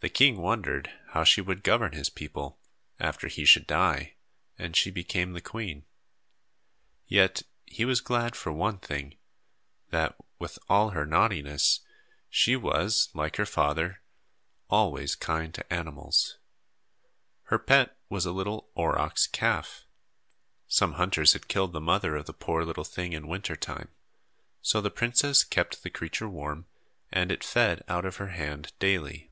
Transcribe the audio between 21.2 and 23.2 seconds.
had killed the mother of the poor little thing